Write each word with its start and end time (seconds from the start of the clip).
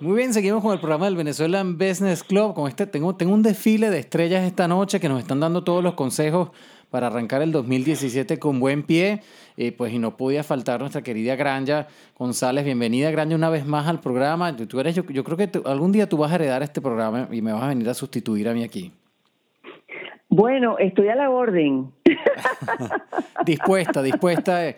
Muy 0.00 0.16
bien, 0.16 0.32
seguimos 0.32 0.62
con 0.62 0.72
el 0.72 0.78
programa 0.78 1.06
del 1.06 1.16
Venezuelan 1.16 1.76
Business 1.76 2.22
Club. 2.22 2.54
Con 2.54 2.68
este 2.68 2.86
tengo, 2.86 3.16
tengo 3.16 3.34
un 3.34 3.42
desfile 3.42 3.90
de 3.90 3.98
estrellas 3.98 4.44
esta 4.44 4.68
noche 4.68 5.00
que 5.00 5.08
nos 5.08 5.18
están 5.18 5.40
dando 5.40 5.64
todos 5.64 5.82
los 5.82 5.94
consejos 5.94 6.50
para 6.88 7.08
arrancar 7.08 7.42
el 7.42 7.50
2017 7.50 8.38
con 8.38 8.60
buen 8.60 8.84
pie. 8.84 9.22
Eh, 9.56 9.72
pues 9.72 9.92
y 9.92 9.98
no 9.98 10.16
podía 10.16 10.44
faltar 10.44 10.78
nuestra 10.78 11.02
querida 11.02 11.34
Granja 11.34 11.88
González. 12.16 12.64
Bienvenida, 12.64 13.10
Granja, 13.10 13.34
una 13.34 13.50
vez 13.50 13.66
más 13.66 13.88
al 13.88 13.98
programa. 13.98 14.54
Tú 14.54 14.78
eres, 14.78 14.94
yo, 14.94 15.02
yo 15.02 15.24
creo 15.24 15.36
que 15.36 15.50
algún 15.64 15.90
día 15.90 16.08
tú 16.08 16.16
vas 16.16 16.30
a 16.30 16.36
heredar 16.36 16.62
este 16.62 16.80
programa 16.80 17.26
y 17.32 17.42
me 17.42 17.52
vas 17.52 17.64
a 17.64 17.68
venir 17.68 17.88
a 17.88 17.94
sustituir 17.94 18.48
a 18.48 18.54
mí 18.54 18.62
aquí. 18.62 18.92
Bueno, 20.28 20.78
estoy 20.78 21.08
a 21.08 21.16
la 21.16 21.28
orden. 21.28 21.90
dispuesta, 23.44 24.00
dispuesta. 24.00 24.76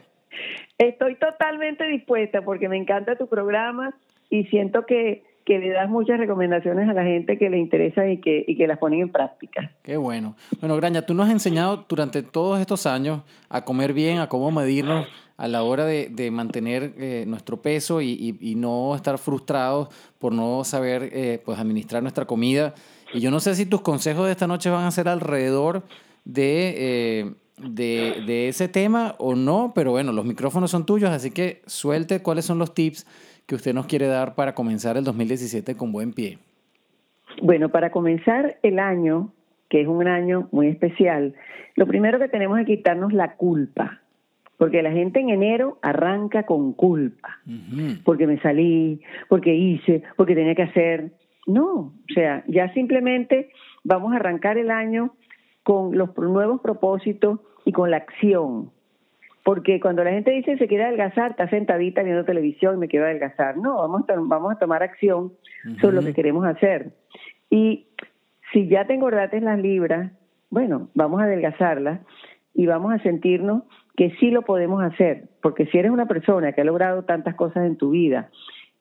Estoy 0.78 1.16
totalmente 1.16 1.84
dispuesta 1.88 2.40
porque 2.40 2.70
me 2.70 2.78
encanta 2.78 3.16
tu 3.16 3.26
programa 3.26 3.94
y 4.30 4.44
siento 4.44 4.86
que, 4.86 5.24
que 5.44 5.58
le 5.58 5.70
das 5.70 5.90
muchas 5.90 6.18
recomendaciones 6.18 6.88
a 6.88 6.92
la 6.92 7.02
gente 7.02 7.36
que 7.36 7.50
le 7.50 7.58
interesa 7.58 8.08
y 8.08 8.18
que, 8.18 8.44
y 8.46 8.56
que 8.56 8.66
las 8.66 8.78
ponen 8.78 9.00
en 9.00 9.10
práctica. 9.10 9.72
Qué 9.82 9.96
bueno. 9.96 10.36
Bueno, 10.60 10.76
Graña, 10.76 11.02
tú 11.02 11.12
nos 11.12 11.26
has 11.26 11.32
enseñado 11.32 11.84
durante 11.88 12.22
todos 12.22 12.60
estos 12.60 12.86
años 12.86 13.22
a 13.48 13.64
comer 13.64 13.92
bien, 13.92 14.18
a 14.18 14.28
cómo 14.28 14.50
medirnos 14.50 15.06
a 15.36 15.48
la 15.48 15.62
hora 15.62 15.86
de, 15.86 16.08
de 16.10 16.30
mantener 16.30 16.92
eh, 16.98 17.24
nuestro 17.26 17.62
peso 17.62 18.02
y, 18.02 18.36
y, 18.40 18.54
no 18.56 18.94
estar 18.94 19.16
frustrados 19.16 19.88
por 20.18 20.34
no 20.34 20.64
saber 20.64 21.08
eh, 21.14 21.40
pues 21.42 21.58
administrar 21.58 22.02
nuestra 22.02 22.26
comida. 22.26 22.74
Y 23.14 23.20
yo 23.20 23.30
no 23.30 23.40
sé 23.40 23.54
si 23.54 23.64
tus 23.64 23.80
consejos 23.80 24.26
de 24.26 24.32
esta 24.32 24.46
noche 24.46 24.68
van 24.68 24.84
a 24.84 24.90
ser 24.90 25.08
alrededor 25.08 25.82
de, 26.26 26.74
eh, 26.76 27.32
de, 27.56 28.22
de 28.26 28.48
ese 28.48 28.68
tema 28.68 29.14
o 29.16 29.34
no, 29.34 29.72
pero 29.74 29.92
bueno, 29.92 30.12
los 30.12 30.26
micrófonos 30.26 30.70
son 30.70 30.84
tuyos, 30.84 31.08
así 31.08 31.30
que 31.30 31.62
suelte 31.66 32.20
cuáles 32.20 32.44
son 32.44 32.58
los 32.58 32.74
tips 32.74 33.06
que 33.50 33.56
usted 33.56 33.74
nos 33.74 33.86
quiere 33.86 34.06
dar 34.06 34.36
para 34.36 34.54
comenzar 34.54 34.96
el 34.96 35.02
2017 35.02 35.76
con 35.76 35.90
buen 35.90 36.12
pie? 36.12 36.38
Bueno, 37.42 37.70
para 37.70 37.90
comenzar 37.90 38.58
el 38.62 38.78
año, 38.78 39.32
que 39.68 39.80
es 39.80 39.88
un 39.88 40.06
año 40.06 40.46
muy 40.52 40.68
especial, 40.68 41.34
lo 41.74 41.88
primero 41.88 42.20
que 42.20 42.28
tenemos 42.28 42.60
es 42.60 42.66
quitarnos 42.66 43.12
la 43.12 43.34
culpa. 43.34 44.02
Porque 44.56 44.82
la 44.82 44.92
gente 44.92 45.18
en 45.18 45.30
enero 45.30 45.78
arranca 45.82 46.44
con 46.44 46.74
culpa. 46.74 47.40
Porque 48.04 48.28
me 48.28 48.38
salí, 48.40 49.00
porque 49.28 49.52
hice, 49.52 50.04
porque 50.16 50.36
tenía 50.36 50.54
que 50.54 50.62
hacer. 50.62 51.10
No, 51.48 51.72
o 51.74 52.12
sea, 52.14 52.44
ya 52.46 52.72
simplemente 52.72 53.50
vamos 53.82 54.12
a 54.12 54.16
arrancar 54.16 54.58
el 54.58 54.70
año 54.70 55.16
con 55.64 55.98
los 55.98 56.16
nuevos 56.16 56.60
propósitos 56.60 57.40
y 57.64 57.72
con 57.72 57.90
la 57.90 57.96
acción. 57.96 58.70
Porque 59.50 59.80
cuando 59.80 60.04
la 60.04 60.12
gente 60.12 60.30
dice 60.30 60.56
se 60.58 60.68
quiere 60.68 60.84
adelgazar, 60.84 61.32
está 61.32 61.48
sentadita 61.48 62.04
viendo 62.04 62.24
televisión 62.24 62.76
y 62.76 62.78
me 62.78 62.86
quiero 62.86 63.06
adelgazar. 63.06 63.56
No, 63.56 63.78
vamos 63.78 64.08
a, 64.08 64.14
vamos 64.16 64.52
a 64.52 64.58
tomar 64.60 64.84
acción 64.84 65.32
sobre 65.80 65.96
lo 65.96 66.02
que 66.02 66.14
queremos 66.14 66.46
hacer. 66.46 66.92
Y 67.50 67.88
si 68.52 68.68
ya 68.68 68.86
te 68.86 68.94
engordaste 68.94 69.40
las 69.40 69.58
libras, 69.58 70.12
bueno, 70.50 70.88
vamos 70.94 71.20
a 71.20 71.24
adelgazarlas 71.24 71.98
y 72.54 72.66
vamos 72.66 72.92
a 72.92 73.00
sentirnos 73.00 73.64
que 73.96 74.12
sí 74.20 74.30
lo 74.30 74.42
podemos 74.42 74.84
hacer. 74.84 75.24
Porque 75.42 75.66
si 75.66 75.78
eres 75.78 75.90
una 75.90 76.06
persona 76.06 76.52
que 76.52 76.60
ha 76.60 76.64
logrado 76.64 77.02
tantas 77.02 77.34
cosas 77.34 77.66
en 77.66 77.76
tu 77.76 77.90
vida 77.90 78.30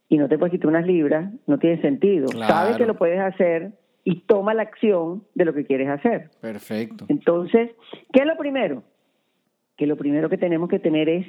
y 0.08 0.20
no 0.20 0.30
te 0.30 0.38
puedes 0.38 0.52
quitar 0.52 0.68
unas 0.68 0.86
libras, 0.86 1.34
no 1.48 1.58
tiene 1.58 1.82
sentido. 1.82 2.28
Sabes 2.28 2.78
que 2.78 2.86
lo 2.86 2.94
puedes 2.94 3.20
hacer 3.20 3.72
y 4.04 4.20
toma 4.20 4.54
la 4.54 4.62
acción 4.62 5.24
de 5.34 5.46
lo 5.46 5.54
que 5.56 5.66
quieres 5.66 5.90
hacer. 5.90 6.30
Perfecto. 6.40 7.06
Entonces, 7.08 7.72
¿qué 8.14 8.20
es 8.20 8.28
lo 8.28 8.38
primero? 8.38 8.84
Que 9.80 9.88
lo 9.88 9.96
primero 9.96 10.28
que 10.28 10.38
tenemos 10.38 10.68
que 10.68 10.78
tener 10.78 11.08
es 11.08 11.26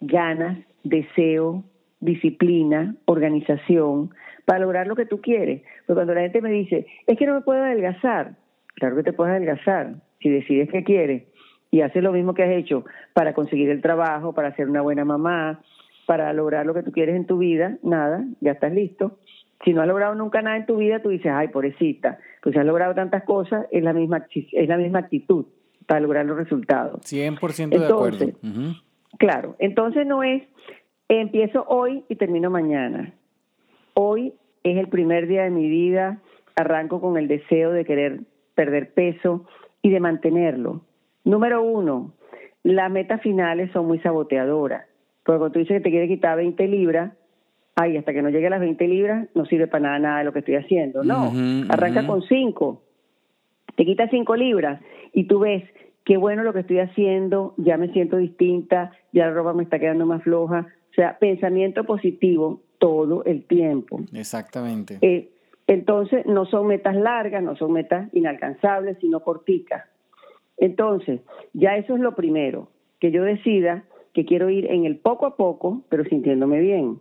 ganas, 0.00 0.56
deseo, 0.84 1.64
disciplina, 1.98 2.94
organización 3.06 4.10
para 4.44 4.60
lograr 4.60 4.86
lo 4.86 4.94
que 4.94 5.04
tú 5.04 5.20
quieres. 5.20 5.62
Porque 5.84 5.96
cuando 5.96 6.14
la 6.14 6.20
gente 6.20 6.40
me 6.40 6.52
dice, 6.52 6.86
es 7.08 7.18
que 7.18 7.26
no 7.26 7.34
me 7.34 7.40
puedo 7.40 7.60
adelgazar, 7.60 8.36
claro 8.76 8.94
que 8.94 9.02
te 9.02 9.12
puedes 9.12 9.32
adelgazar 9.32 9.96
si 10.20 10.28
decides 10.28 10.70
que 10.70 10.84
quieres 10.84 11.24
y 11.72 11.80
haces 11.80 12.00
lo 12.00 12.12
mismo 12.12 12.34
que 12.34 12.44
has 12.44 12.52
hecho 12.52 12.84
para 13.14 13.34
conseguir 13.34 13.68
el 13.68 13.82
trabajo, 13.82 14.32
para 14.32 14.54
ser 14.54 14.70
una 14.70 14.80
buena 14.80 15.04
mamá, 15.04 15.60
para 16.06 16.32
lograr 16.32 16.66
lo 16.66 16.74
que 16.74 16.84
tú 16.84 16.92
quieres 16.92 17.16
en 17.16 17.26
tu 17.26 17.38
vida, 17.38 17.78
nada, 17.82 18.24
ya 18.40 18.52
estás 18.52 18.72
listo. 18.72 19.18
Si 19.64 19.72
no 19.72 19.82
has 19.82 19.88
logrado 19.88 20.14
nunca 20.14 20.40
nada 20.40 20.56
en 20.56 20.66
tu 20.66 20.76
vida, 20.76 21.02
tú 21.02 21.08
dices, 21.08 21.32
ay, 21.34 21.48
pobrecita, 21.48 22.20
pues 22.44 22.56
has 22.56 22.64
logrado 22.64 22.94
tantas 22.94 23.24
cosas, 23.24 23.66
es 23.72 23.82
la 23.82 23.92
misma, 23.92 24.24
es 24.52 24.68
la 24.68 24.76
misma 24.76 25.00
actitud 25.00 25.46
para 25.88 26.00
lograr 26.00 26.26
los 26.26 26.36
resultados. 26.36 27.00
100% 27.00 27.70
de 27.70 27.86
acuerdo. 27.86 28.26
Claro, 29.18 29.56
entonces 29.58 30.06
no 30.06 30.22
es 30.22 30.42
empiezo 31.08 31.64
hoy 31.66 32.04
y 32.10 32.16
termino 32.16 32.50
mañana. 32.50 33.14
Hoy 33.94 34.34
es 34.62 34.76
el 34.76 34.88
primer 34.88 35.26
día 35.26 35.44
de 35.44 35.50
mi 35.50 35.66
vida, 35.68 36.20
arranco 36.54 37.00
con 37.00 37.16
el 37.16 37.26
deseo 37.26 37.72
de 37.72 37.86
querer 37.86 38.20
perder 38.54 38.92
peso 38.92 39.46
y 39.80 39.88
de 39.88 39.98
mantenerlo. 39.98 40.82
Número 41.24 41.62
uno, 41.62 42.12
las 42.62 42.90
metas 42.90 43.22
finales 43.22 43.72
son 43.72 43.86
muy 43.86 43.98
saboteadoras. 44.00 44.84
Porque 45.24 45.38
cuando 45.38 45.52
tú 45.52 45.58
dices 45.60 45.78
que 45.78 45.84
te 45.84 45.90
quieres 45.90 46.10
quitar 46.10 46.36
20 46.36 46.68
libras, 46.68 47.12
ay, 47.76 47.96
hasta 47.96 48.12
que 48.12 48.20
no 48.20 48.28
llegue 48.28 48.48
a 48.48 48.50
las 48.50 48.60
20 48.60 48.86
libras 48.86 49.28
no 49.34 49.46
sirve 49.46 49.68
para 49.68 49.84
nada 49.84 49.98
nada 49.98 50.18
de 50.18 50.24
lo 50.24 50.32
que 50.34 50.40
estoy 50.40 50.56
haciendo. 50.56 51.02
No, 51.02 51.32
arranca 51.70 52.06
con 52.06 52.20
5. 52.20 52.82
Te 53.74 53.86
quitas 53.86 54.10
5 54.10 54.36
libras 54.36 54.82
y 55.12 55.24
tú 55.24 55.40
ves 55.40 55.64
qué 56.04 56.16
bueno 56.16 56.42
lo 56.42 56.52
que 56.52 56.60
estoy 56.60 56.78
haciendo, 56.78 57.54
ya 57.58 57.76
me 57.76 57.92
siento 57.92 58.16
distinta, 58.16 58.92
ya 59.12 59.26
la 59.26 59.32
ropa 59.32 59.52
me 59.52 59.62
está 59.62 59.78
quedando 59.78 60.06
más 60.06 60.22
floja. 60.22 60.66
O 60.90 60.94
sea, 60.94 61.18
pensamiento 61.18 61.84
positivo 61.84 62.62
todo 62.78 63.24
el 63.24 63.44
tiempo. 63.44 64.00
Exactamente. 64.14 64.98
Eh, 65.02 65.30
entonces, 65.66 66.24
no 66.24 66.46
son 66.46 66.66
metas 66.66 66.96
largas, 66.96 67.42
no 67.42 67.56
son 67.56 67.72
metas 67.72 68.08
inalcanzables, 68.14 68.96
sino 69.00 69.20
corticas. 69.20 69.84
Entonces, 70.56 71.20
ya 71.52 71.76
eso 71.76 71.94
es 71.94 72.00
lo 72.00 72.14
primero, 72.14 72.68
que 73.00 73.10
yo 73.10 73.22
decida 73.22 73.84
que 74.14 74.24
quiero 74.24 74.48
ir 74.48 74.70
en 74.70 74.86
el 74.86 74.96
poco 74.96 75.26
a 75.26 75.36
poco, 75.36 75.82
pero 75.88 76.04
sintiéndome 76.04 76.60
bien. 76.60 77.00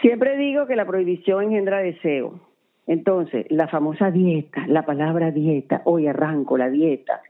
Siempre 0.00 0.36
digo 0.36 0.66
que 0.66 0.76
la 0.76 0.84
prohibición 0.84 1.44
engendra 1.44 1.78
deseo. 1.78 2.40
Entonces, 2.92 3.46
la 3.48 3.68
famosa 3.68 4.10
dieta, 4.10 4.66
la 4.66 4.84
palabra 4.84 5.30
dieta, 5.30 5.80
hoy 5.86 6.08
arranco 6.08 6.58
la 6.58 6.68
dieta, 6.68 7.22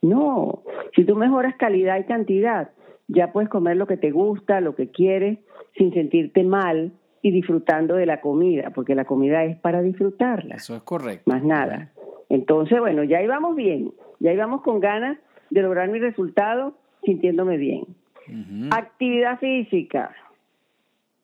no, 0.00 0.62
si 0.96 1.04
tú 1.04 1.14
mejoras 1.14 1.56
calidad 1.56 1.98
y 1.98 2.04
cantidad, 2.04 2.70
ya 3.06 3.30
puedes 3.30 3.50
comer 3.50 3.76
lo 3.76 3.86
que 3.86 3.98
te 3.98 4.12
gusta, 4.12 4.62
lo 4.62 4.74
que 4.74 4.90
quieres, 4.90 5.38
sin 5.76 5.92
sentirte 5.92 6.42
mal 6.42 6.92
y 7.20 7.32
disfrutando 7.32 7.96
de 7.96 8.06
la 8.06 8.22
comida, 8.22 8.70
porque 8.74 8.94
la 8.94 9.04
comida 9.04 9.44
es 9.44 9.58
para 9.58 9.82
disfrutarla. 9.82 10.54
Eso 10.54 10.74
es 10.74 10.82
correcto. 10.84 11.30
Más 11.30 11.44
nada. 11.44 11.92
Entonces, 12.30 12.80
bueno, 12.80 13.04
ya 13.04 13.20
íbamos 13.20 13.54
bien, 13.54 13.92
ya 14.20 14.32
íbamos 14.32 14.62
con 14.62 14.80
ganas 14.80 15.18
de 15.50 15.60
lograr 15.60 15.90
mi 15.90 15.98
resultado 15.98 16.78
sintiéndome 17.04 17.58
bien. 17.58 17.84
Actividad 18.70 19.38
física. 19.38 20.14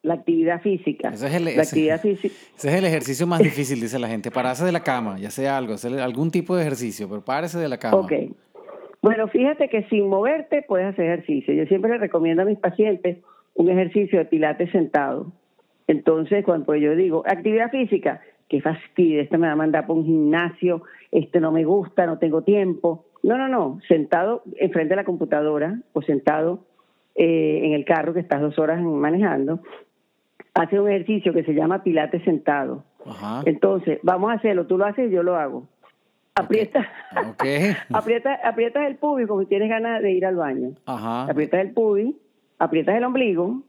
La 0.07 0.15
actividad 0.15 0.63
física. 0.63 1.09
Ese 1.09 1.27
es 1.27 1.35
el, 1.35 1.45
la 1.45 1.63
actividad 1.63 2.01
física. 2.01 2.35
Ese 2.57 2.69
es 2.69 2.75
el 2.75 2.85
ejercicio 2.85 3.27
más 3.27 3.41
difícil, 3.41 3.81
dice 3.81 3.99
la 3.99 4.07
gente. 4.07 4.31
Pararse 4.31 4.65
de 4.65 4.71
la 4.71 4.85
cama, 4.85 5.19
ya 5.19 5.31
sea 5.31 5.57
algo, 5.57 5.75
hacer 5.75 5.99
algún 5.99 6.31
tipo 6.31 6.55
de 6.55 6.63
ejercicio, 6.63 7.09
pero 7.09 7.25
párese 7.25 7.59
de 7.59 7.69
la 7.69 7.79
cama. 7.79 7.97
Ok. 7.97 8.13
Bueno, 9.03 9.27
fíjate 9.27 9.69
que 9.69 9.83
sin 9.85 10.09
moverte 10.09 10.63
puedes 10.63 10.87
hacer 10.87 11.07
ejercicio. 11.07 11.55
Yo 11.55 11.67
siempre 11.67 11.91
le 11.91 11.99
recomiendo 11.99 12.43
a 12.43 12.45
mis 12.45 12.59
pacientes 12.59 13.19
un 13.55 13.69
ejercicio 13.69 14.19
de 14.19 14.27
pilates 14.27 14.71
sentado. 14.71 15.33
Entonces, 15.89 16.45
cuando 16.45 16.75
yo 16.77 16.95
digo 16.95 17.25
actividad 17.27 17.71
física, 17.71 18.21
qué 18.49 18.61
fastidio, 18.61 19.21
este 19.21 19.39
me 19.39 19.49
va 19.49 19.55
a 19.55 19.57
mandar 19.57 19.87
por 19.87 19.97
un 19.97 20.05
gimnasio, 20.05 20.83
este 21.11 21.41
no 21.41 21.53
me 21.53 21.65
gusta, 21.65 22.07
no 22.07 22.19
tengo 22.19 22.43
tiempo. 22.43 23.07
No, 23.23 23.37
no, 23.39 23.49
no, 23.49 23.81
sentado 23.89 24.43
enfrente 24.57 24.91
de 24.91 24.97
la 24.97 25.05
computadora 25.05 25.81
o 25.93 26.03
sentado 26.03 26.61
eh, 27.15 27.61
en 27.65 27.73
el 27.73 27.85
carro 27.85 28.13
que 28.13 28.21
estás 28.21 28.41
dos 28.41 28.59
horas 28.59 28.81
manejando, 28.83 29.61
hace 30.57 30.81
un 30.81 30.89
ejercicio 30.89 31.33
que 31.33 31.45
se 31.45 31.55
llama 31.55 31.83
pilates 31.83 32.23
sentado. 32.25 32.85
Entonces, 33.45 34.01
vamos 34.03 34.31
a 34.31 34.35
hacerlo, 34.35 34.67
tú 34.67 34.79
lo 34.79 34.87
haces 34.87 35.11
y 35.11 35.15
yo 35.15 35.23
lo 35.23 35.37
hago. 35.37 35.67
Aprieta, 36.35 36.87
aprieta, 37.93 38.41
aprietas 38.43 38.87
el 38.87 38.97
pubis 38.97 39.27
como 39.27 39.41
si 39.41 39.47
tienes 39.47 39.69
ganas 39.69 40.03
de 40.03 40.13
ir 40.13 40.27
al 40.27 40.37
baño. 40.37 40.73
Ajá. 40.85 41.25
Aprietas 41.25 41.61
el 41.61 41.73
pubis, 41.73 42.15
aprietas 42.59 42.97
el 42.97 43.05
ombligo 43.05 43.63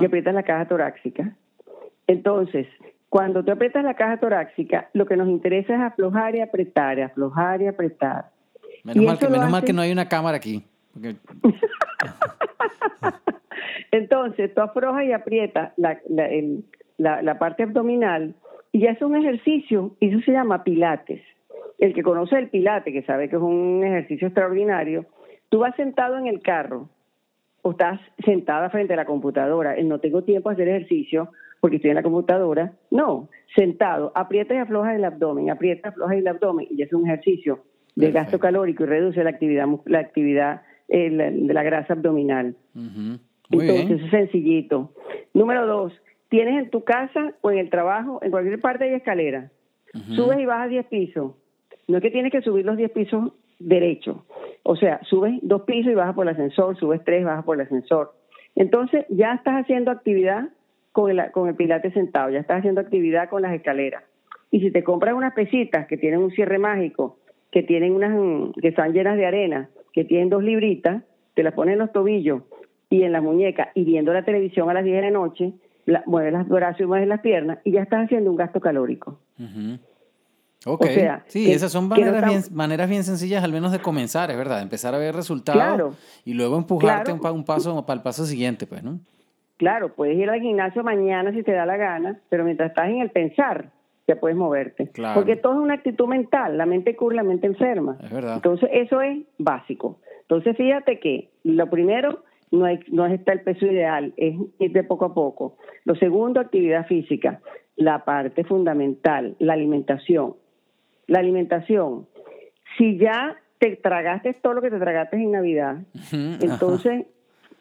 y 0.00 0.04
aprietas 0.04 0.34
la 0.34 0.42
caja 0.42 0.66
torácica. 0.66 1.34
Entonces, 2.06 2.66
cuando 3.08 3.44
tú 3.44 3.50
aprietas 3.50 3.84
la 3.84 3.94
caja 3.94 4.18
torácica, 4.18 4.88
lo 4.92 5.06
que 5.06 5.16
nos 5.16 5.28
interesa 5.28 5.74
es 5.74 5.80
aflojar 5.80 6.36
y 6.36 6.40
apretar, 6.40 7.00
aflojar 7.00 7.62
y 7.62 7.66
apretar. 7.66 8.30
Menos, 8.84 9.04
mal 9.04 9.18
que, 9.18 9.28
menos 9.28 9.50
mal 9.50 9.64
que 9.64 9.72
no 9.72 9.82
hay 9.82 9.90
una 9.90 10.08
cámara 10.08 10.36
aquí. 10.36 10.64
Entonces, 13.90 14.52
tú 14.54 14.60
aflojas 14.60 15.04
y 15.04 15.12
aprietas 15.12 15.72
la, 15.76 15.98
la, 16.98 17.22
la 17.22 17.38
parte 17.38 17.62
abdominal 17.62 18.34
y 18.72 18.80
ya 18.80 18.90
es 18.90 19.02
un 19.02 19.16
ejercicio 19.16 19.96
y 20.00 20.08
eso 20.08 20.20
se 20.24 20.32
llama 20.32 20.64
pilates 20.64 21.22
el 21.78 21.94
que 21.94 22.02
conoce 22.02 22.38
el 22.38 22.48
pilate, 22.48 22.92
que 22.92 23.02
sabe 23.02 23.28
que 23.28 23.36
es 23.36 23.42
un 23.42 23.82
ejercicio 23.84 24.28
extraordinario, 24.28 25.06
tú 25.48 25.60
vas 25.60 25.74
sentado 25.76 26.16
en 26.18 26.26
el 26.26 26.40
carro 26.40 26.88
o 27.62 27.72
estás 27.72 28.00
sentada 28.24 28.70
frente 28.70 28.94
a 28.94 28.96
la 28.96 29.04
computadora, 29.04 29.76
no 29.82 29.98
tengo 30.00 30.22
tiempo 30.22 30.48
de 30.48 30.54
hacer 30.54 30.68
ejercicio, 30.68 31.30
porque 31.60 31.76
estoy 31.76 31.90
en 31.90 31.96
la 31.96 32.02
computadora. 32.02 32.72
No, 32.90 33.28
sentado, 33.54 34.12
aprieta 34.14 34.54
y 34.54 34.58
afloja 34.58 34.94
el 34.94 35.04
abdomen, 35.04 35.50
aprieta, 35.50 35.88
afloja 35.88 36.14
el 36.14 36.28
abdomen 36.28 36.68
y 36.70 36.82
es 36.82 36.92
un 36.92 37.06
ejercicio 37.06 37.60
de 37.96 38.12
gasto 38.12 38.38
calórico 38.38 38.84
y 38.84 38.86
reduce 38.86 39.24
la 39.24 39.30
actividad, 39.30 39.66
la 39.86 39.98
actividad 39.98 40.62
eh, 40.88 41.10
de 41.10 41.54
la 41.54 41.62
grasa 41.62 41.94
abdominal. 41.94 42.54
Entonces, 43.50 44.02
es 44.02 44.10
sencillito. 44.10 44.92
Número 45.34 45.66
dos, 45.66 45.92
tienes 46.28 46.64
en 46.64 46.70
tu 46.70 46.84
casa 46.84 47.34
o 47.40 47.50
en 47.50 47.58
el 47.58 47.70
trabajo, 47.70 48.18
en 48.22 48.30
cualquier 48.30 48.60
parte 48.60 48.84
hay 48.84 48.94
escalera. 48.94 49.50
Subes 50.14 50.38
y 50.38 50.44
bajas 50.44 50.68
10 50.68 50.86
pisos. 50.86 51.32
No 51.88 51.96
es 51.96 52.02
que 52.02 52.10
tienes 52.10 52.30
que 52.30 52.42
subir 52.42 52.66
los 52.66 52.76
10 52.76 52.90
pisos 52.90 53.32
derecho. 53.58 54.26
O 54.62 54.76
sea, 54.76 55.00
subes 55.04 55.38
dos 55.42 55.62
pisos 55.62 55.92
y 55.92 55.94
bajas 55.94 56.14
por 56.14 56.26
el 56.26 56.34
ascensor, 56.34 56.76
subes 56.76 57.02
tres, 57.04 57.24
bajas 57.24 57.44
por 57.44 57.56
el 57.56 57.62
ascensor. 57.62 58.12
Entonces, 58.54 59.06
ya 59.08 59.34
estás 59.34 59.54
haciendo 59.54 59.90
actividad 59.90 60.48
con 60.92 61.10
el, 61.10 61.30
con 61.30 61.48
el 61.48 61.54
pilate 61.54 61.92
sentado, 61.92 62.30
ya 62.30 62.40
estás 62.40 62.58
haciendo 62.58 62.80
actividad 62.80 63.28
con 63.28 63.42
las 63.42 63.54
escaleras. 63.54 64.02
Y 64.50 64.60
si 64.60 64.70
te 64.70 64.82
compras 64.82 65.14
unas 65.14 65.34
pesitas 65.34 65.86
que 65.86 65.96
tienen 65.96 66.20
un 66.20 66.30
cierre 66.30 66.58
mágico, 66.58 67.18
que 67.50 67.62
tienen 67.62 67.92
unas, 67.92 68.52
que 68.60 68.68
están 68.68 68.92
llenas 68.92 69.16
de 69.16 69.26
arena, 69.26 69.70
que 69.92 70.04
tienen 70.04 70.30
dos 70.30 70.42
libritas, 70.42 71.02
te 71.34 71.42
las 71.42 71.54
pones 71.54 71.74
en 71.74 71.78
los 71.78 71.92
tobillos 71.92 72.42
y 72.90 73.02
en 73.02 73.12
las 73.12 73.22
muñecas 73.22 73.68
y 73.74 73.84
viendo 73.84 74.12
la 74.12 74.24
televisión 74.24 74.70
a 74.70 74.74
las 74.74 74.84
10 74.84 74.96
de 74.96 75.02
la 75.02 75.10
noche, 75.10 75.52
mueves 76.06 76.32
las 76.32 76.48
brazos 76.48 76.80
y 76.80 76.86
mueves 76.86 77.08
las 77.08 77.20
piernas 77.20 77.58
y 77.64 77.72
ya 77.72 77.82
estás 77.82 78.04
haciendo 78.04 78.30
un 78.30 78.36
gasto 78.36 78.60
calórico. 78.60 79.18
Ok, 80.64 80.86
sí, 81.26 81.52
esas 81.52 81.70
son 81.70 81.88
maneras, 81.88 82.28
bien, 82.28 82.42
maneras 82.52 82.88
bien 82.88 83.04
sencillas 83.04 83.44
al 83.44 83.52
menos 83.52 83.70
de 83.70 83.78
comenzar, 83.78 84.30
es 84.30 84.36
verdad, 84.36 84.62
empezar 84.62 84.94
a 84.94 84.98
ver 84.98 85.14
resultados 85.14 85.96
y 86.24 86.34
luego 86.34 86.56
empujarte 86.56 87.12
un, 87.12 87.24
un, 87.24 87.44
paso 87.44 87.86
para 87.86 87.98
el 87.98 88.02
paso 88.02 88.24
siguiente, 88.24 88.66
pues, 88.66 88.82
¿no? 88.82 88.98
Claro, 89.58 89.94
puedes 89.94 90.18
ir 90.18 90.28
al 90.28 90.40
gimnasio 90.40 90.82
mañana 90.82 91.32
si 91.32 91.42
te 91.42 91.52
da 91.52 91.64
la 91.64 91.76
gana, 91.76 92.18
pero 92.28 92.44
mientras 92.44 92.70
estás 92.70 92.88
en 92.88 93.00
el 93.00 93.10
pensar, 93.10 93.70
ya 94.06 94.16
puedes 94.16 94.36
moverte. 94.36 94.90
Porque 95.14 95.36
todo 95.36 95.54
es 95.54 95.58
una 95.60 95.74
actitud 95.74 96.06
mental, 96.06 96.58
la 96.58 96.66
mente 96.66 96.94
cura, 96.94 97.16
la 97.16 97.22
mente 97.22 97.46
enferma. 97.46 97.96
Es 98.02 98.10
verdad. 98.10 98.36
Entonces, 98.36 98.68
eso 98.72 99.00
es 99.00 99.18
básico. 99.38 99.98
Entonces, 100.22 100.56
fíjate 100.56 101.00
que 101.00 101.30
lo 101.44 101.70
primero 101.70 102.22
no, 102.56 102.64
hay, 102.64 102.80
no 102.88 103.06
está 103.06 103.32
el 103.32 103.42
peso 103.42 103.66
ideal, 103.66 104.12
es 104.16 104.34
ir 104.58 104.72
de 104.72 104.84
poco 104.84 105.04
a 105.04 105.14
poco. 105.14 105.56
Lo 105.84 105.94
segundo, 105.94 106.40
actividad 106.40 106.86
física. 106.86 107.40
La 107.76 108.04
parte 108.04 108.44
fundamental, 108.44 109.36
la 109.38 109.52
alimentación. 109.52 110.34
La 111.06 111.20
alimentación. 111.20 112.06
Si 112.76 112.98
ya 112.98 113.36
te 113.58 113.76
tragaste 113.76 114.34
todo 114.34 114.54
lo 114.54 114.62
que 114.62 114.70
te 114.70 114.78
tragaste 114.78 115.16
en 115.16 115.32
Navidad, 115.32 115.78
entonces 116.12 117.06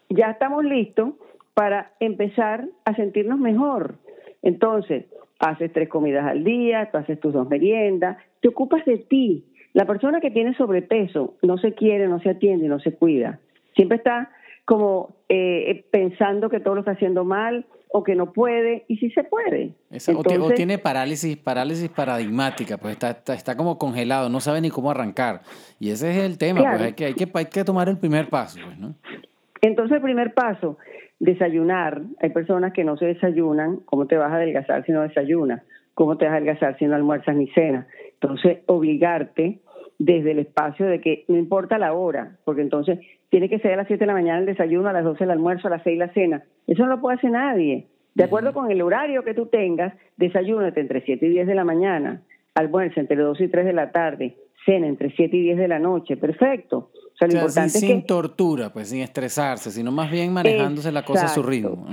ya 0.09 0.31
estamos 0.31 0.63
listos 0.63 1.13
para 1.53 1.91
empezar 1.99 2.67
a 2.85 2.95
sentirnos 2.95 3.39
mejor. 3.39 3.95
Entonces, 4.41 5.05
haces 5.39 5.71
tres 5.73 5.89
comidas 5.89 6.25
al 6.25 6.43
día, 6.43 6.89
tú 6.91 6.97
haces 6.97 7.19
tus 7.19 7.33
dos 7.33 7.47
meriendas, 7.49 8.17
te 8.41 8.49
ocupas 8.49 8.85
de 8.85 8.97
ti. 8.97 9.45
La 9.73 9.85
persona 9.85 10.21
que 10.21 10.31
tiene 10.31 10.55
sobrepeso 10.55 11.35
no 11.41 11.57
se 11.57 11.73
quiere, 11.73 12.07
no 12.07 12.19
se 12.19 12.29
atiende, 12.29 12.67
no 12.67 12.79
se 12.79 12.93
cuida. 12.93 13.39
Siempre 13.75 13.97
está 13.97 14.31
como 14.65 15.15
eh, 15.29 15.85
pensando 15.91 16.49
que 16.49 16.59
todo 16.59 16.75
lo 16.75 16.81
está 16.81 16.91
haciendo 16.91 17.23
mal 17.23 17.65
o 17.89 18.03
que 18.03 18.13
no 18.13 18.33
puede, 18.33 18.83
y 18.89 18.97
sí 18.97 19.09
se 19.11 19.23
puede. 19.23 19.71
o, 20.13 20.51
tiene 20.51 20.77
parálisis, 20.77 21.37
parálisis 21.37 21.87
paradigmática, 21.89 22.77
pues 22.77 22.93
está, 22.93 23.33
está, 23.33 23.55
como 23.55 23.77
congelado, 23.77 24.27
no 24.27 24.41
sabe 24.41 24.59
ni 24.59 24.69
cómo 24.69 24.91
arrancar. 24.91 25.43
Y 25.79 25.91
ese 25.91 26.11
es 26.11 26.17
el 26.17 26.37
tema, 26.37 26.61
pues 26.61 26.81
hay 26.81 26.93
que, 26.93 27.05
hay, 27.05 27.13
que, 27.13 27.29
hay 27.33 27.45
que 27.45 27.63
tomar 27.63 27.87
el 27.87 27.97
primer 27.97 28.27
paso. 28.27 28.59
Pues, 28.65 28.77
¿no? 28.77 28.95
Entonces 29.61 29.95
el 29.95 30.03
primer 30.03 30.33
paso, 30.33 30.77
desayunar. 31.19 32.01
Hay 32.21 32.31
personas 32.31 32.73
que 32.73 32.83
no 32.83 32.97
se 32.97 33.05
desayunan, 33.05 33.77
¿cómo 33.85 34.07
te 34.07 34.17
vas 34.17 34.31
a 34.31 34.35
adelgazar 34.35 34.85
si 34.85 34.91
no 34.91 35.01
desayunas? 35.03 35.63
¿Cómo 35.93 36.17
te 36.17 36.25
vas 36.25 36.33
a 36.33 36.37
adelgazar 36.37 36.77
si 36.77 36.85
no 36.85 36.95
almuerzas 36.95 37.35
ni 37.35 37.47
cenas? 37.51 37.87
Entonces, 38.19 38.57
obligarte 38.65 39.59
desde 39.99 40.31
el 40.31 40.39
espacio 40.39 40.85
de 40.85 41.01
que 41.01 41.25
no 41.27 41.37
importa 41.37 41.77
la 41.77 41.93
hora, 41.93 42.37
porque 42.43 42.61
entonces 42.61 42.99
tiene 43.29 43.49
que 43.49 43.59
ser 43.59 43.73
a 43.73 43.77
las 43.77 43.87
7 43.87 43.99
de 43.99 44.07
la 44.07 44.13
mañana 44.13 44.39
el 44.39 44.45
desayuno, 44.45 44.89
a 44.89 44.93
las 44.93 45.03
12 45.03 45.23
el 45.23 45.31
almuerzo, 45.31 45.67
a 45.67 45.71
las 45.71 45.83
6 45.83 45.97
la 45.97 46.13
cena. 46.13 46.43
Eso 46.67 46.83
no 46.83 46.89
lo 46.89 47.01
puede 47.01 47.17
hacer 47.17 47.31
nadie. 47.31 47.87
De 48.13 48.23
acuerdo 48.23 48.53
con 48.53 48.71
el 48.71 48.81
horario 48.81 49.23
que 49.23 49.33
tú 49.33 49.47
tengas, 49.47 49.93
desayúnate 50.15 50.79
entre 50.79 51.01
7 51.01 51.25
y 51.25 51.29
10 51.29 51.47
de 51.47 51.55
la 51.55 51.65
mañana, 51.65 52.21
almuerzo 52.53 52.99
entre 52.99 53.17
2 53.17 53.41
y 53.41 53.47
3 53.49 53.65
de 53.65 53.73
la 53.73 53.91
tarde, 53.91 54.37
cena 54.65 54.87
entre 54.87 55.13
7 55.13 55.35
y 55.35 55.41
10 55.41 55.57
de 55.57 55.67
la 55.67 55.79
noche, 55.79 56.15
perfecto. 56.15 56.91
O 56.93 57.17
sea, 57.17 57.27
lo 57.27 57.33
importante 57.33 57.69
sin, 57.69 57.89
es 57.89 57.95
sin 57.95 58.05
tortura, 58.05 58.71
pues 58.71 58.89
sin 58.89 59.01
estresarse, 59.01 59.71
sino 59.71 59.91
más 59.91 60.09
bien 60.09 60.33
manejándose 60.33 60.91
la 60.91 61.03
cosa 61.03 61.25
a 61.25 61.29
su 61.29 61.43
ritmo. 61.43 61.85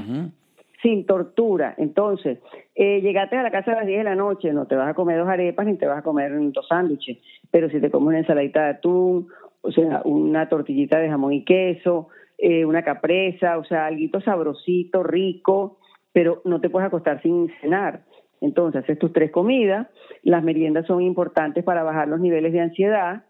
Sin 0.83 1.07
tortura. 1.07 1.75
Entonces, 1.79 2.39
eh, 2.75 3.01
llegaste 3.01 3.37
a 3.37 3.43
la 3.43 3.51
casa 3.51 3.73
a 3.73 3.77
las 3.77 3.87
10 3.87 3.99
de 3.99 4.05
la 4.05 4.17
noche, 4.17 4.53
no 4.53 4.67
te 4.67 4.75
vas 4.75 4.89
a 4.89 4.95
comer 4.95 5.19
dos 5.19 5.29
arepas 5.29 5.67
ni 5.67 5.77
te 5.77 5.87
vas 5.87 5.99
a 5.99 6.03
comer 6.03 6.33
dos 6.53 6.67
sándwiches, 6.69 7.19
pero 7.51 7.71
si 7.71 7.81
te 7.81 7.91
comes 7.91 8.09
una 8.09 8.19
ensaladita 8.19 8.65
de 8.65 8.71
atún, 8.71 9.29
o 9.61 9.71
sea, 9.71 10.03
una 10.05 10.49
tortillita 10.49 10.99
de 10.99 11.09
jamón 11.09 11.33
y 11.33 11.45
queso, 11.45 12.09
eh, 12.37 12.65
una 12.65 12.83
capresa, 12.83 13.59
o 13.59 13.65
sea, 13.65 13.87
algo 13.87 14.21
sabrosito, 14.21 15.05
rico, 15.05 15.79
pero 16.13 16.43
no 16.45 16.61
te 16.61 16.69
puedes 16.69 16.89
acostar 16.89 17.23
sin 17.23 17.49
cenar. 17.61 18.03
Entonces, 18.41 18.83
haces 18.83 18.99
tus 18.99 19.13
tres 19.13 19.31
comidas, 19.31 19.87
las 20.25 20.43
meriendas 20.43 20.87
son 20.87 21.01
importantes 21.03 21.63
para 21.63 21.85
bajar 21.85 22.09
los 22.09 22.19
niveles 22.19 22.53
de 22.53 22.61
ansiedad, 22.61 23.23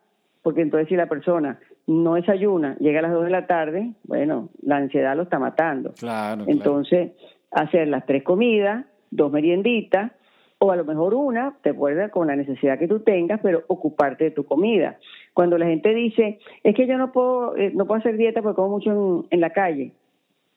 porque 0.42 0.62
entonces 0.62 0.88
si 0.88 0.96
la 0.96 1.06
persona 1.06 1.60
no 1.86 2.14
desayuna, 2.14 2.76
llega 2.78 3.00
a 3.00 3.02
las 3.02 3.12
2 3.12 3.24
de 3.24 3.30
la 3.30 3.46
tarde, 3.46 3.92
bueno, 4.04 4.48
la 4.62 4.76
ansiedad 4.76 5.14
lo 5.14 5.24
está 5.24 5.38
matando. 5.38 5.92
Claro. 5.98 6.44
Entonces, 6.46 7.12
hacer 7.52 7.88
las 7.88 8.06
tres 8.06 8.22
comidas, 8.22 8.86
dos 9.10 9.30
merienditas, 9.30 10.12
o 10.58 10.70
a 10.70 10.76
lo 10.76 10.84
mejor 10.84 11.14
una, 11.14 11.56
te 11.62 11.74
puede 11.74 12.08
con 12.10 12.28
la 12.28 12.36
necesidad 12.36 12.78
que 12.78 12.86
tú 12.86 13.00
tengas, 13.00 13.40
pero 13.42 13.64
ocuparte 13.66 14.24
de 14.24 14.30
tu 14.30 14.44
comida. 14.44 14.98
Cuando 15.34 15.58
la 15.58 15.66
gente 15.66 15.92
dice, 15.92 16.38
es 16.62 16.74
que 16.74 16.86
yo 16.86 16.96
no 16.98 17.10
puedo, 17.10 17.56
eh, 17.56 17.72
no 17.74 17.84
puedo 17.86 17.98
hacer 17.98 18.16
dieta 18.16 18.42
porque 18.42 18.56
como 18.56 18.68
mucho 18.68 18.90
en, 18.90 19.26
en 19.30 19.40
la 19.40 19.50
calle, 19.50 19.92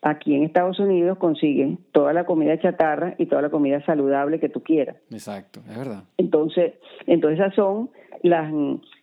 aquí 0.05 0.35
en 0.35 0.43
Estados 0.43 0.79
Unidos 0.79 1.17
consigues 1.17 1.79
toda 1.91 2.13
la 2.13 2.25
comida 2.25 2.59
chatarra 2.59 3.15
y 3.17 3.25
toda 3.25 3.41
la 3.41 3.49
comida 3.49 3.83
saludable 3.85 4.39
que 4.39 4.49
tú 4.49 4.61
quieras. 4.61 4.97
Exacto, 5.09 5.61
es 5.67 5.75
verdad. 5.75 6.03
Entonces, 6.17 6.75
entonces 7.07 7.39
esas 7.39 7.55
son 7.55 7.89
las, 8.21 8.53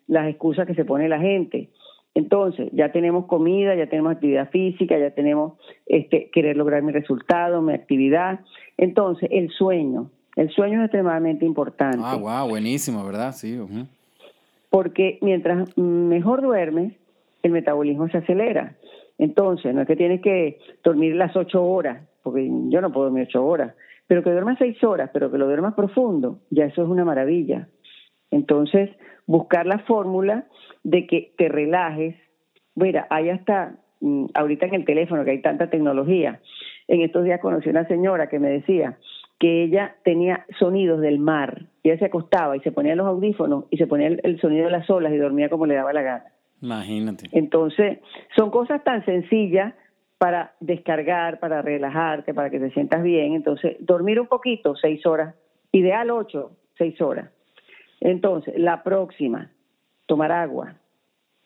las 0.07 0.29
excusas 0.29 0.67
que 0.67 0.75
se 0.75 0.85
pone 0.85 1.09
la 1.09 1.19
gente. 1.19 1.62
Entonces, 2.15 2.69
ya 2.73 2.93
tenemos 2.93 3.27
comida, 3.27 3.75
ya 3.75 3.87
tenemos 3.87 4.13
actividad 4.13 4.51
física, 4.51 4.99
ya 4.99 5.11
tenemos 5.11 5.55
este, 5.87 6.31
querer 6.31 6.57
lograr 6.57 6.83
mi 6.83 6.93
resultado, 6.93 7.63
mi 7.63 7.73
actividad. 7.73 8.41
Entonces, 8.77 9.29
el 9.33 9.51
sueño. 9.51 10.11
El 10.37 10.51
sueño 10.51 10.81
es 10.81 10.87
extremadamente 10.87 11.45
importante. 11.45 11.99
Ah, 12.03 12.17
wow, 12.17 12.49
buenísimo, 12.49 13.05
¿verdad? 13.05 13.33
Sí. 13.33 13.59
Porque 14.71 15.19
mientras 15.23 15.77
mejor 15.77 16.43
duermes, 16.43 16.95
el 17.43 17.53
metabolismo 17.53 18.09
se 18.09 18.19
acelera. 18.19 18.77
Entonces, 19.19 19.75
no 19.75 19.83
es 19.83 19.87
que 19.87 19.97
tienes 19.97 20.21
que 20.21 20.59
dormir 20.83 21.15
las 21.17 21.37
ocho 21.37 21.63
horas, 21.65 22.03
porque 22.23 22.49
yo 22.69 22.81
no 22.81 22.93
puedo 22.93 23.07
dormir 23.07 23.27
ocho 23.29 23.45
horas, 23.45 23.75
pero 24.07 24.23
que 24.23 24.31
duermas 24.31 24.59
seis 24.59 24.83
horas, 24.85 25.11
pero 25.13 25.31
que 25.31 25.39
lo 25.39 25.47
duermas 25.47 25.75
profundo, 25.75 26.41
ya 26.51 26.65
eso 26.65 26.83
es 26.83 26.89
una 26.89 27.05
maravilla. 27.05 27.69
Entonces, 28.33 28.91
buscar 29.27 29.67
la 29.67 29.79
fórmula 29.81 30.47
de 30.83 31.07
que 31.07 31.33
te 31.39 31.49
relajes. 31.49 32.17
Mira, 32.75 33.07
hay 33.11 33.31
hasta, 33.31 33.77
mm, 34.01 34.27
ahorita 34.35 34.67
en 34.67 34.75
el 34.75 34.85
teléfono 34.85 35.25
que 35.25 35.31
hay 35.31 35.43
tanta 35.43 35.71
tecnología, 35.71 36.41
en 36.89 37.03
estos 37.03 37.25
días 37.25 37.41
conocí 37.41 37.69
una 37.69 37.87
señora 37.87 38.29
que 38.29 38.39
me 38.39 38.51
decía 38.51 38.99
que 39.39 39.65
ella 39.65 39.97
tenía 40.05 40.47
sonidos 40.59 41.01
del 41.01 41.19
mar. 41.19 41.63
Ella 41.83 41.99
se 41.99 42.07
acostaba 42.07 42.57
y 42.57 42.61
se 42.61 42.73
ponía 42.73 42.95
los 42.95 43.07
audífonos 43.07 43.65
y 43.71 43.77
se 43.77 43.87
ponía 43.87 44.09
el, 44.09 44.41
sonido 44.41 44.67
de 44.67 44.71
las 44.71 44.89
olas 44.89 45.13
y 45.13 45.17
dormía 45.17 45.49
como 45.49 45.67
le 45.67 45.75
daba 45.75 45.93
la 45.93 46.03
gana. 46.03 46.25
Imagínate. 46.61 47.27
Entonces, 47.33 47.99
son 48.37 48.51
cosas 48.51 48.85
tan 48.85 49.05
sencillas 49.05 49.75
para 50.19 50.53
descargar, 50.61 51.41
para 51.41 51.61
relajarte, 51.61 52.35
para 52.35 52.51
que 52.51 52.61
te 52.61 52.71
sientas 52.71 53.03
bien. 53.03 53.35
Entonces, 53.35 53.77
dormir 53.81 54.21
un 54.21 54.29
poquito, 54.29 54.77
seis 54.77 55.05
horas, 55.05 55.35
ideal 55.73 56.11
ocho, 56.11 56.53
seis 56.79 57.01
horas. 57.01 57.31
Entonces, 58.05 58.55
la 58.59 58.83
próxima, 58.83 59.51
tomar 60.07 60.33
agua. 60.33 60.75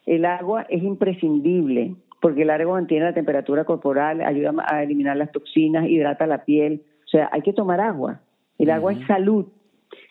El 0.06 0.24
agua 0.24 0.66
es 0.70 0.82
imprescindible 0.82 1.96
porque 2.20 2.42
el 2.42 2.50
agua 2.50 2.74
mantiene 2.74 3.04
la 3.04 3.12
temperatura 3.12 3.64
corporal, 3.64 4.22
ayuda 4.22 4.54
a 4.66 4.82
eliminar 4.82 5.18
las 5.18 5.30
toxinas, 5.32 5.86
hidrata 5.86 6.26
la 6.26 6.44
piel. 6.44 6.82
O 7.04 7.08
sea, 7.08 7.28
hay 7.30 7.42
que 7.42 7.52
tomar 7.52 7.80
agua. 7.80 8.20
El 8.58 8.70
agua 8.70 8.92
es 8.92 9.06
salud. 9.06 9.46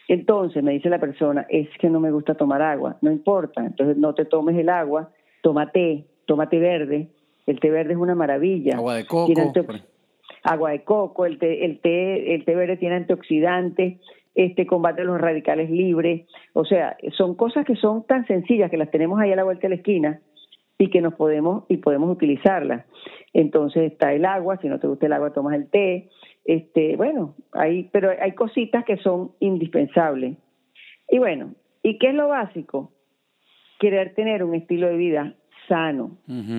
Entonces, 0.07 0.61
me 0.63 0.73
dice 0.73 0.89
la 0.89 0.99
persona, 0.99 1.47
es 1.49 1.67
que 1.79 1.89
no 1.89 1.99
me 1.99 2.11
gusta 2.11 2.35
tomar 2.35 2.61
agua. 2.61 2.97
No 3.01 3.11
importa. 3.11 3.65
Entonces, 3.65 3.97
no 3.97 4.13
te 4.13 4.25
tomes 4.25 4.55
el 4.55 4.69
agua, 4.69 5.09
toma 5.41 5.71
té, 5.71 6.05
toma 6.25 6.47
té 6.47 6.59
verde. 6.59 7.09
El 7.47 7.59
té 7.59 7.71
verde 7.71 7.93
es 7.93 7.99
una 7.99 8.13
maravilla. 8.13 8.75
Agua 8.77 8.97
de 8.97 9.05
coco. 9.07 9.33
Agua 10.43 10.71
de 10.71 10.83
coco, 10.83 11.25
el 11.25 11.39
té, 11.39 11.65
el 11.65 11.79
té, 11.79 12.35
el 12.35 12.45
té 12.45 12.53
verde 12.53 12.77
tiene 12.77 12.97
antioxidantes, 12.97 13.99
este 14.35 14.65
combate 14.67 15.01
a 15.01 15.05
los 15.05 15.19
radicales 15.19 15.69
libres, 15.69 16.27
o 16.53 16.65
sea, 16.65 16.97
son 17.17 17.35
cosas 17.35 17.65
que 17.65 17.75
son 17.75 18.05
tan 18.05 18.27
sencillas 18.27 18.69
que 18.69 18.77
las 18.77 18.91
tenemos 18.91 19.19
ahí 19.19 19.31
a 19.31 19.35
la 19.35 19.43
vuelta 19.43 19.63
de 19.63 19.69
la 19.69 19.75
esquina 19.75 20.21
y 20.77 20.89
que 20.89 21.01
nos 21.01 21.13
podemos 21.13 21.63
y 21.69 21.77
podemos 21.77 22.11
utilizarlas. 22.11 22.85
Entonces 23.33 23.91
está 23.91 24.13
el 24.13 24.25
agua, 24.25 24.57
si 24.57 24.67
no 24.67 24.79
te 24.79 24.87
gusta 24.87 25.05
el 25.05 25.13
agua 25.13 25.33
tomas 25.33 25.55
el 25.55 25.69
té, 25.69 26.09
este, 26.43 26.95
bueno, 26.95 27.35
hay, 27.53 27.89
pero 27.91 28.11
hay 28.19 28.33
cositas 28.33 28.85
que 28.85 28.97
son 28.97 29.31
indispensables. 29.39 30.37
Y 31.09 31.17
bueno, 31.17 31.55
¿y 31.81 31.97
qué 31.97 32.09
es 32.09 32.15
lo 32.15 32.27
básico? 32.27 32.91
Querer 33.79 34.13
tener 34.15 34.43
un 34.43 34.55
estilo 34.55 34.87
de 34.87 34.97
vida 34.97 35.35
sano 35.67 36.17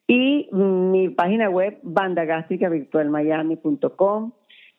y 0.07 0.49
mi 0.53 1.09
página 1.11 1.51
web 1.51 1.79
bandagástricavirtualmiami.com, 1.83 4.33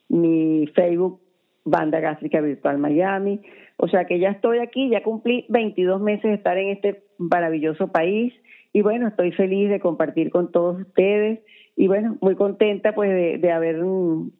mi 0.10 0.68
Facebook 0.76 1.22
Banda 1.66 2.00
Gástrica 2.00 2.40
Virtual 2.42 2.80
Miami. 2.80 3.42
O 3.78 3.88
sea 3.88 4.06
que 4.06 4.18
ya 4.20 4.30
estoy 4.30 4.58
aquí, 4.60 4.90
ya 4.90 5.04
cumplí 5.04 5.46
22 5.50 6.02
meses 6.02 6.24
de 6.24 6.34
estar 6.34 6.58
en 6.58 6.70
este 6.70 7.04
maravilloso 7.18 7.90
país 7.90 8.34
y 8.74 8.82
bueno, 8.82 9.08
estoy 9.08 9.32
feliz 9.32 9.70
de 9.70 9.80
compartir 9.80 10.32
con 10.32 10.52
todos 10.52 10.82
ustedes 10.82 11.40
y 11.80 11.88
bueno, 11.88 12.18
muy 12.20 12.36
contenta 12.36 12.94
pues 12.94 13.10
de, 13.10 13.52
haber 13.54 13.82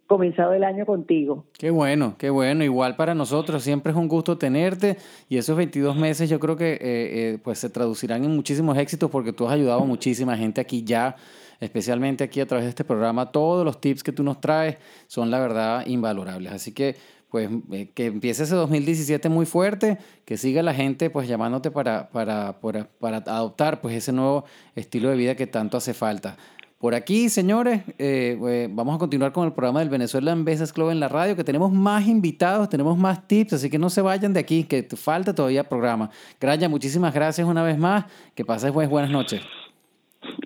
comenzado 0.08 0.52
el 0.52 0.66
año 0.66 0.86
contigo. 0.86 1.46
Qué 1.58 1.70
bueno, 1.70 2.16
qué 2.18 2.30
bueno, 2.30 2.66
igual 2.66 2.98
para 2.98 3.16
nosotros, 3.16 3.64
siempre 3.64 3.94
es 3.94 3.98
un 3.98 4.10
gusto 4.10 4.38
tenerte 4.38 4.98
y 5.30 5.38
esos 5.38 5.56
22 5.56 5.96
meses 5.96 6.30
yo 6.30 6.38
creo 6.38 6.58
que 6.58 6.74
eh, 6.74 6.80
eh, 6.82 7.38
pues 7.42 7.60
se 7.60 7.70
traducirán 7.70 8.26
en 8.26 8.36
muchísimos 8.36 8.78
éxitos 8.78 9.10
porque 9.10 9.32
tú 9.32 9.48
has 9.48 9.54
ayudado 9.54 9.80
a 9.80 9.86
muchísima 9.86 10.36
gente 10.36 10.60
aquí 10.60 10.84
ya 10.84 11.16
especialmente 11.62 12.26
aquí 12.26 12.42
a 12.42 12.46
través 12.46 12.66
de 12.66 12.72
este 12.72 12.84
programa, 12.84 13.32
todos 13.32 13.64
los 13.64 13.80
tips 13.80 14.04
que 14.04 14.12
tú 14.12 14.22
nos 14.22 14.42
traes 14.42 14.78
son 15.08 15.32
la 15.32 15.40
verdad 15.40 15.86
invalorables. 15.88 16.52
Así 16.52 16.74
que 16.74 16.98
pues 17.30 17.50
eh, 17.72 17.92
que 17.94 18.08
empiece 18.08 18.44
ese 18.44 18.56
2017 18.56 19.30
muy 19.30 19.46
fuerte, 19.46 19.98
que 20.26 20.36
siga 20.36 20.64
la 20.64 20.74
gente 20.74 21.10
pues 21.10 21.28
llamándote 21.28 21.72
para, 21.72 22.10
para, 22.10 22.60
para, 22.60 23.18
adoptar 23.18 23.82
pues 23.82 23.96
ese 23.96 24.12
nuevo 24.12 24.46
estilo 24.76 25.10
de 25.10 25.16
vida 25.16 25.36
que 25.36 25.48
tanto 25.48 25.78
hace 25.78 25.94
falta. 25.94 26.38
Por 26.80 26.96
aquí, 26.96 27.28
señores, 27.28 27.82
eh, 27.98 28.40
eh, 28.42 28.70
vamos 28.72 28.96
a 28.96 29.00
continuar 29.00 29.34
con 29.34 29.46
el 29.46 29.52
programa 29.52 29.82
del 29.82 29.90
Venezuela 29.90 30.32
en 30.32 30.46
Business 30.46 30.72
Club 30.72 30.92
en 30.92 31.02
la 31.02 31.10
radio, 31.10 31.36
que 31.36 31.44
tenemos 31.44 31.74
más 31.74 32.08
invitados, 32.08 32.70
tenemos 32.70 32.98
más 32.98 33.28
tips, 33.28 33.54
así 33.54 33.70
que 33.70 33.78
no 33.78 33.90
se 33.90 34.02
vayan 34.02 34.32
de 34.32 34.40
aquí, 34.40 34.64
que 34.64 34.84
falta 34.96 35.36
todavía 35.36 35.66
programa. 35.66 36.10
Graya, 36.40 36.70
muchísimas 36.70 37.14
gracias 37.14 37.46
una 37.46 37.64
vez 37.64 37.78
más, 37.78 38.06
que 38.34 38.46
pases 38.46 38.72
buenas 38.72 39.12
noches. 39.12 39.42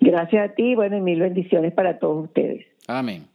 Gracias 0.02 0.50
a 0.50 0.56
ti, 0.56 0.74
bueno, 0.74 0.98
y 0.98 1.02
mil 1.02 1.20
bendiciones 1.20 1.72
para 1.72 2.00
todos 2.00 2.26
ustedes. 2.26 2.66
Amén. 2.88 3.33